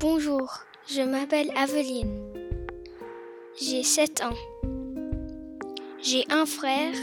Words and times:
Bonjour, 0.00 0.50
je 0.88 1.02
m'appelle 1.02 1.50
Aveline. 1.54 2.22
J'ai 3.60 3.82
7 3.82 4.22
ans. 4.22 4.36
J'ai 6.02 6.24
un 6.30 6.46
frère. 6.46 6.94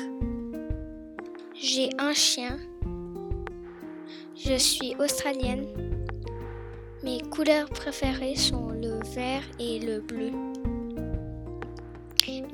J'ai 1.54 1.90
un 2.00 2.14
chien. 2.14 2.58
Je 4.36 4.56
suis 4.58 4.96
australienne. 4.98 5.68
Mes 7.04 7.22
couleurs 7.22 7.70
préférées 7.70 8.36
sont 8.36 8.70
le 8.70 9.00
vert 9.14 9.44
et 9.60 9.78
le 9.78 10.02
bleu. 10.02 10.32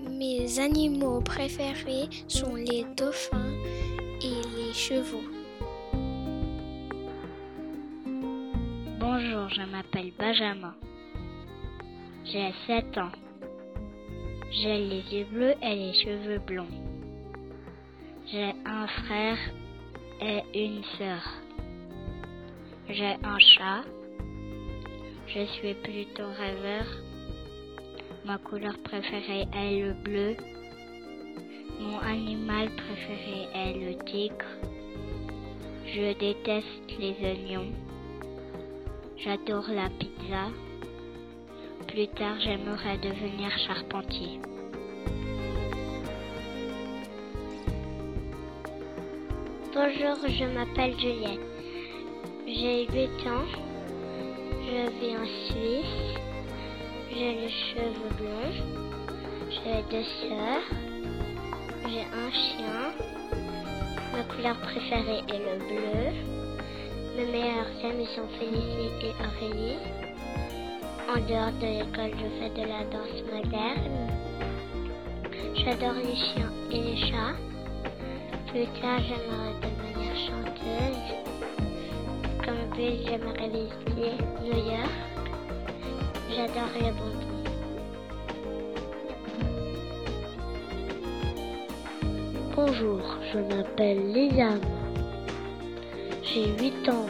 Mes 0.09 0.59
animaux 0.59 1.21
préférés 1.21 2.09
sont 2.27 2.55
les 2.55 2.85
dauphins 2.97 3.53
et 4.21 4.41
les 4.57 4.73
chevaux. 4.73 5.42
Bonjour, 9.15 9.47
je 9.49 9.61
m'appelle 9.61 10.11
Benjamin. 10.17 10.73
J'ai 12.25 12.51
7 12.65 12.97
ans. 12.97 13.11
J'ai 14.49 14.79
les 14.79 15.03
yeux 15.11 15.25
bleus 15.25 15.53
et 15.61 15.75
les 15.75 15.93
cheveux 15.93 16.39
blonds. 16.39 16.75
J'ai 18.25 18.53
un 18.65 18.87
frère 18.87 19.37
et 20.19 20.41
une 20.55 20.83
sœur. 20.97 21.21
J'ai 22.89 23.15
un 23.23 23.37
chat. 23.37 23.83
Je 25.27 25.45
suis 25.57 25.75
plutôt 25.75 26.31
rêveur. 26.35 26.87
Ma 28.25 28.39
couleur 28.39 28.75
préférée 28.83 29.45
est 29.53 29.79
le 29.79 29.93
bleu. 29.93 30.35
Mon 31.79 31.99
animal 31.99 32.69
préféré 32.71 33.47
est 33.53 33.73
le 33.73 34.03
tigre. 34.05 34.51
Je 35.85 36.17
déteste 36.17 36.97
les 36.97 37.15
oignons. 37.21 37.92
J'adore 39.23 39.69
la 39.69 39.89
pizza. 39.89 40.51
Plus 41.87 42.07
tard, 42.09 42.35
j'aimerais 42.41 42.97
devenir 42.97 43.57
charpentier. 43.57 44.41
Bonjour, 49.73 50.17
je 50.27 50.43
m'appelle 50.53 50.99
Juliette. 50.99 51.39
J'ai 52.45 52.85
8 52.91 53.27
ans. 53.29 53.47
Je 54.65 54.89
vis 54.99 55.15
en 55.15 55.25
Suisse. 55.45 56.19
J'ai 57.09 57.33
les 57.35 57.49
cheveux 57.49 58.09
blonds. 58.17 58.57
J'ai 59.51 59.83
deux 59.89 60.03
sœurs. 60.03 60.67
J'ai 61.87 62.05
un 62.11 62.31
chien. 62.31 62.91
Ma 64.11 64.23
couleur 64.35 64.59
préférée 64.59 65.23
est 65.29 65.39
le 65.39 65.59
bleu. 65.59 66.42
Mes 67.15 67.25
meilleurs 67.25 67.67
amis 67.83 68.07
sont 68.15 68.27
Félicie 68.39 68.89
et 69.03 69.13
Aurélie. 69.21 69.77
En 71.07 71.19
dehors 71.27 71.51
de 71.61 71.67
l'école, 71.67 72.17
je 72.17 72.27
fais 72.39 72.49
de 72.49 72.67
la 72.67 72.83
danse 72.85 73.21
moderne. 73.31 74.09
J'adore 75.53 75.93
les 76.03 76.15
chiens 76.15 76.51
et 76.71 76.81
les 76.81 76.97
chats. 76.97 77.37
Plus 78.47 78.65
tard, 78.81 78.99
j'aimerais 78.99 79.53
devenir 79.61 80.11
chanteuse. 80.25 81.07
Comme 82.43 82.65
but, 82.75 83.05
j'aimerais 83.05 83.49
visiter 83.49 84.13
New 84.41 84.57
York. 84.57 84.95
J'adore 86.31 86.73
les 86.79 86.91
bonbons. 86.91 87.33
Bonjour, 92.55 93.01
je 93.31 93.37
m'appelle 93.37 94.01
Liam. 94.13 94.82
J'ai 96.33 96.47
8 96.47 96.89
ans. 96.89 97.05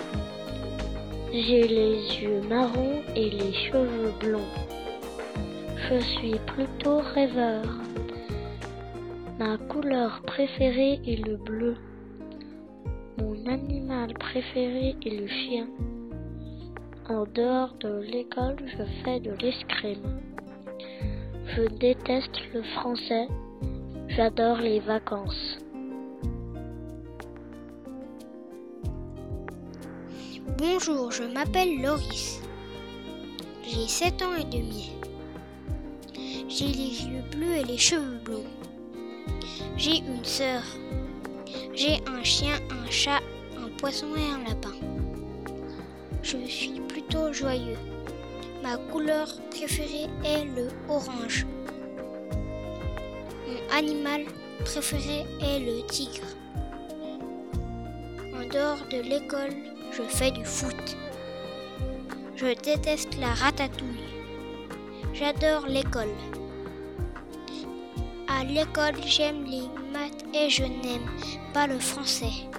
J'ai 1.32 1.66
les 1.66 1.96
yeux 2.20 2.42
marrons 2.50 3.02
et 3.16 3.30
les 3.30 3.54
cheveux 3.54 4.12
blonds. 4.20 4.52
Je 5.78 6.00
suis 6.00 6.36
plutôt 6.46 6.98
rêveur. 6.98 7.64
Ma 9.40 9.58
couleur 9.58 10.22
préférée 10.24 11.00
est 11.08 11.26
le 11.26 11.38
bleu. 11.38 11.78
Mon 13.18 13.46
animal 13.48 14.14
préféré 14.16 14.98
est 15.06 15.22
le 15.22 15.28
chien. 15.28 15.68
En 17.08 17.24
dehors 17.24 17.76
de 17.80 18.02
l'école, 18.02 18.58
je 18.66 18.84
fais 19.06 19.22
de 19.22 19.32
l'escrime. 19.42 20.20
Je 21.56 21.62
déteste 21.78 22.42
le 22.54 22.62
français. 22.62 23.30
J'adore 24.10 24.58
les 24.58 24.82
vacances. 24.82 25.60
Bonjour, 30.46 31.10
je 31.10 31.24
m'appelle 31.24 31.82
Loris. 31.82 32.42
J'ai 33.66 33.88
7 33.88 34.22
ans 34.24 34.36
et 34.36 34.44
demi. 34.44 34.92
J'ai 36.50 36.68
les 36.68 37.06
yeux 37.06 37.24
bleus 37.32 37.56
et 37.56 37.64
les 37.64 37.78
cheveux 37.78 38.20
blonds. 38.26 38.44
J'ai 39.78 40.00
une 40.00 40.24
sœur. 40.26 40.62
J'ai 41.74 42.02
un 42.08 42.22
chien, 42.24 42.60
un 42.72 42.92
chat, 42.92 43.22
un 43.58 43.70
poisson 43.78 44.08
et 44.18 44.32
un 44.34 44.44
lapin. 44.50 44.74
Je 46.22 46.38
suis 46.46 46.82
plutôt 46.90 47.32
joyeux. 47.32 47.78
Ma 48.62 48.76
couleur 48.76 49.30
préférée 49.50 50.10
est 50.26 50.44
le 50.44 50.68
orange. 50.90 51.48
Mon 53.48 53.78
animal 53.78 54.26
préféré 54.66 55.26
est 55.42 55.60
le 55.60 55.86
tigre. 55.88 56.28
En 58.36 58.46
dehors 58.50 58.86
de 58.92 59.02
l'école, 59.02 59.73
je 59.96 60.04
fais 60.04 60.32
du 60.32 60.44
foot. 60.44 60.98
Je 62.36 62.48
déteste 62.62 63.16
la 63.20 63.34
ratatouille. 63.34 64.10
J'adore 65.14 65.68
l'école. 65.68 66.16
À 68.28 68.44
l'école, 68.44 68.96
j'aime 69.06 69.46
les 69.46 69.68
maths 69.92 70.26
et 70.34 70.50
je 70.50 70.64
n'aime 70.64 71.08
pas 71.54 71.68
le 71.68 71.80
français. 71.80 72.50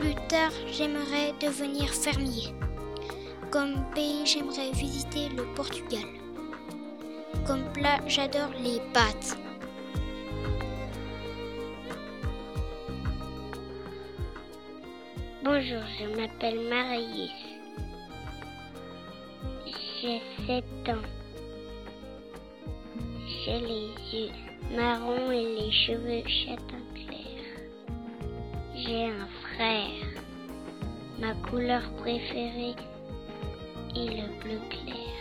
Plus 0.00 0.14
tard, 0.28 0.52
j'aimerais 0.72 1.32
devenir 1.40 1.88
fermier. 1.88 2.52
Comme 3.50 3.84
pays, 3.94 4.26
j'aimerais 4.26 4.72
visiter 4.72 5.28
le 5.28 5.44
Portugal. 5.54 6.08
Comme 7.46 7.64
plat, 7.72 8.00
j'adore 8.08 8.50
les 8.60 8.80
pâtes. 8.92 9.38
Bonjour, 15.48 15.82
je 15.96 16.06
m'appelle 16.20 16.58
Marie. 16.68 17.30
J'ai 19.64 20.20
7 20.44 20.64
ans. 20.88 21.06
J'ai 23.28 23.60
les 23.60 23.90
yeux 24.12 24.30
marrons 24.76 25.30
et 25.30 25.44
les 25.44 25.70
cheveux 25.70 26.24
châtain 26.26 26.82
clair. 26.96 27.44
J'ai 28.74 29.04
un 29.04 29.28
frère. 29.54 30.20
Ma 31.20 31.32
couleur 31.48 31.82
préférée 31.98 32.74
est 33.94 34.16
le 34.16 34.26
bleu 34.42 34.60
clair. 34.68 35.16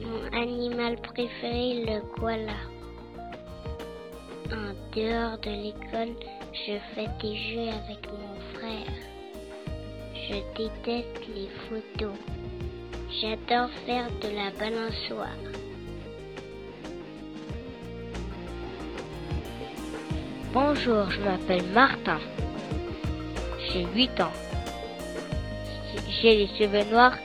Mon 0.00 0.42
animal 0.42 0.96
préféré 1.02 1.84
le 1.86 2.00
koala. 2.18 2.58
En 4.50 4.74
dehors 4.92 5.38
de 5.38 5.50
l'école, 5.50 6.16
je 6.64 6.78
fais 6.94 7.08
des 7.20 7.36
jeux 7.36 7.68
avec 7.68 8.06
mon 8.10 8.58
frère. 8.58 8.92
Je 10.14 10.36
déteste 10.56 11.26
les 11.34 11.48
photos. 11.68 12.16
J'adore 13.20 13.70
faire 13.84 14.08
de 14.22 14.28
la 14.34 14.50
balançoire. 14.58 15.36
Bonjour, 20.52 21.10
je 21.10 21.20
m'appelle 21.20 21.66
Martin. 21.72 22.18
J'ai 23.68 23.84
8 23.94 24.20
ans. 24.20 24.32
J'ai 26.20 26.36
les 26.36 26.48
cheveux 26.58 26.90
noirs 26.90 27.18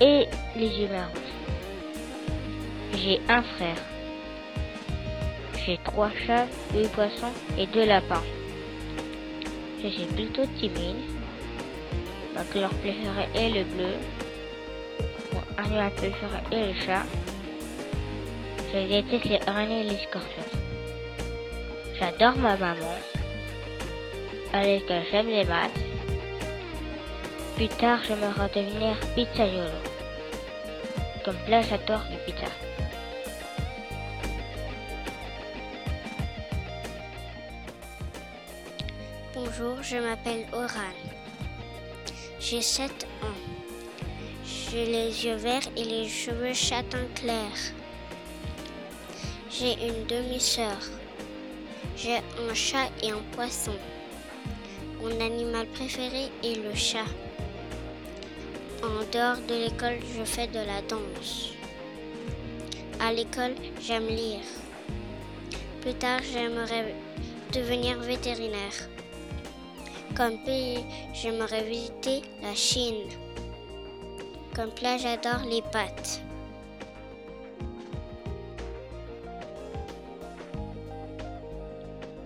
et 0.00 0.26
les 0.56 0.68
yeux 0.68 0.88
marrons. 0.88 1.12
J'ai 2.94 3.20
un 3.28 3.42
frère. 3.42 3.99
J'ai 5.70 5.78
trois 5.84 6.10
chats, 6.26 6.48
deux 6.72 6.88
poissons 6.88 7.30
et 7.56 7.64
deux 7.68 7.86
lapins. 7.86 8.24
Je 9.80 9.86
suis 9.86 10.04
plutôt 10.06 10.44
timide. 10.58 10.96
Ma 12.34 12.42
couleur 12.42 12.70
préférée 12.70 13.28
est 13.36 13.50
le 13.50 13.62
bleu. 13.62 13.94
Mon 15.32 15.64
animal 15.64 15.92
préféré 15.92 16.40
est 16.50 16.66
le 16.72 16.80
chat. 16.84 17.04
Je 18.72 18.88
déteste 18.88 19.26
les 19.26 19.38
araignées 19.46 19.82
et 19.82 19.90
les 19.90 19.98
scorpions. 19.98 20.58
J'adore 22.00 22.36
ma 22.38 22.56
maman. 22.56 22.96
À 24.52 24.64
l'école, 24.64 25.02
j'aime 25.12 25.28
les 25.28 25.44
maths. 25.44 25.70
Plus 27.54 27.68
tard, 27.68 28.00
j'aimerais 28.08 28.50
devenir 28.52 28.96
pizzaiolo. 29.14 29.70
Comme 31.24 31.38
plat, 31.46 31.62
j'adore 31.62 32.02
les 32.10 32.16
pizzas. 32.26 32.79
Bonjour, 39.50 39.82
je 39.82 39.96
m'appelle 39.96 40.46
Oran. 40.52 40.94
J'ai 42.38 42.62
7 42.62 42.90
ans. 43.22 43.26
J'ai 44.44 44.86
les 44.86 45.24
yeux 45.24 45.34
verts 45.34 45.66
et 45.76 45.82
les 45.82 46.08
cheveux 46.08 46.52
châtain 46.52 47.04
clair. 47.16 47.50
J'ai 49.50 49.72
une 49.72 50.06
demi-sœur. 50.06 50.78
J'ai 51.96 52.18
un 52.18 52.54
chat 52.54 52.90
et 53.02 53.10
un 53.10 53.22
poisson. 53.32 53.74
Mon 55.00 55.20
animal 55.20 55.66
préféré 55.68 56.28
est 56.44 56.62
le 56.62 56.74
chat. 56.74 57.10
En 58.84 59.02
dehors 59.12 59.40
de 59.48 59.64
l'école, 59.64 59.98
je 60.16 60.24
fais 60.24 60.46
de 60.46 60.60
la 60.60 60.80
danse. 60.82 61.50
À 63.00 63.12
l'école, 63.12 63.54
j'aime 63.80 64.06
lire. 64.06 64.46
Plus 65.80 65.94
tard, 65.94 66.20
j'aimerais 66.32 66.94
devenir 67.52 67.98
vétérinaire. 67.98 68.88
Comme 70.20 70.36
pays, 70.44 70.84
j'aimerais 71.14 71.64
visiter 71.64 72.20
la 72.42 72.54
Chine. 72.54 73.08
Comme 74.54 74.68
plat, 74.68 74.98
j'adore 74.98 75.48
les 75.48 75.62
pâtes. 75.62 76.20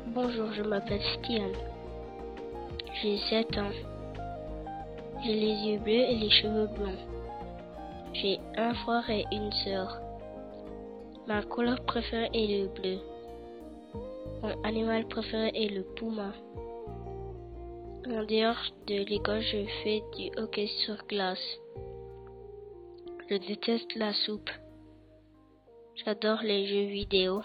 Bonjour, 0.09 0.53
je 0.55 0.63
m'appelle 0.63 1.01
Stian. 1.03 1.53
J'ai 3.01 3.19
7 3.31 3.59
ans. 3.59 3.71
J'ai 5.23 5.35
les 5.35 5.55
yeux 5.55 5.79
bleus 5.79 5.93
et 5.93 6.17
les 6.17 6.31
cheveux 6.31 6.67
blonds. 6.67 6.99
J'ai 8.13 8.41
un 8.57 8.75
frère 8.75 9.09
et 9.09 9.25
une 9.31 9.53
sœur. 9.53 10.01
Ma 11.29 11.45
couleur 11.45 11.81
préférée 11.85 12.29
est 12.35 12.61
le 12.61 12.69
bleu. 12.75 12.99
Mon 14.43 14.65
animal 14.65 15.07
préféré 15.07 15.53
est 15.55 15.69
le 15.69 15.85
puma. 15.95 16.33
En 18.07 18.23
dehors 18.25 18.71
de 18.87 19.03
l'école, 19.09 19.41
je 19.41 19.65
fais 19.83 20.03
du 20.15 20.31
hockey 20.37 20.67
sur 20.85 20.97
glace. 21.07 21.59
Je 23.31 23.37
déteste 23.37 23.95
la 23.97 24.13
soupe. 24.13 24.51
J'adore 25.95 26.43
les 26.43 26.67
jeux 26.67 26.93
vidéo. 26.93 27.41